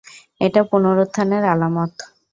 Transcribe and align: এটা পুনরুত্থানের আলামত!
এটা 0.41 0.61
পুনরুত্থানের 0.69 1.43
আলামত! 1.45 1.93